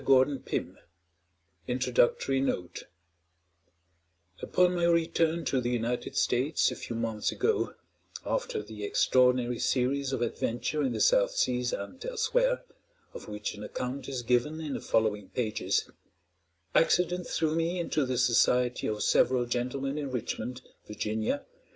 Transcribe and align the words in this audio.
GORDON 0.03 0.39
PYM 0.39 0.79
INTRODUCTORY 1.67 2.41
NOTE 2.41 2.85
Upon 4.41 4.73
my 4.73 4.85
return 4.85 5.45
to 5.45 5.61
the 5.61 5.69
United 5.69 6.15
States 6.15 6.71
a 6.71 6.75
few 6.75 6.95
months 6.95 7.31
ago, 7.31 7.75
after 8.25 8.63
the 8.63 8.83
extraordinary 8.83 9.59
series 9.59 10.11
of 10.11 10.23
adventure 10.23 10.81
in 10.81 10.93
the 10.93 10.99
South 10.99 11.29
Seas 11.29 11.71
and 11.71 12.03
elsewhere, 12.03 12.63
of 13.13 13.27
which 13.27 13.53
an 13.53 13.63
account 13.63 14.09
is 14.09 14.23
given 14.23 14.59
in 14.59 14.73
the 14.73 14.81
following 14.81 15.29
pages, 15.29 15.87
accident 16.73 17.27
threw 17.27 17.53
me 17.53 17.79
into 17.79 18.03
the 18.03 18.17
society 18.17 18.87
of 18.87 19.03
several 19.03 19.45
gentlemen 19.45 19.99
in 19.99 20.09
Richmond, 20.09 20.63
Va. 20.87 21.43